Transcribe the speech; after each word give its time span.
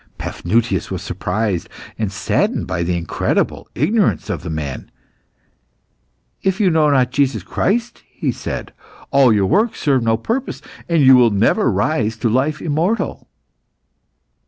Paphnutius 0.17 0.89
was 0.89 1.03
surprised 1.03 1.69
and 1.95 2.11
saddened 2.11 2.65
by 2.65 2.81
the 2.81 2.97
incredible 2.97 3.67
ignorance 3.75 4.31
of 4.31 4.41
the 4.41 4.49
man. 4.49 4.89
"If 6.41 6.59
you 6.59 6.71
know 6.71 6.89
not 6.89 7.11
Jesus 7.11 7.43
Christ," 7.43 8.01
he 8.09 8.31
said, 8.31 8.73
"all 9.11 9.31
your 9.31 9.45
works 9.45 9.79
serve 9.79 10.01
no 10.01 10.17
purpose, 10.17 10.59
and 10.89 11.03
you 11.03 11.15
will 11.15 11.29
never 11.29 11.71
rise 11.71 12.17
to 12.17 12.29
life 12.29 12.63
immortal." 12.63 13.27